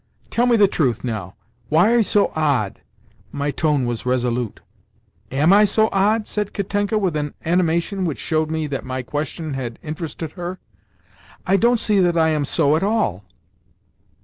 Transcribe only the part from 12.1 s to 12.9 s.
I am so at